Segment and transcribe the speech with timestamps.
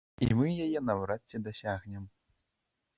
[0.27, 2.13] І мы яе наўрад ці дасягнем.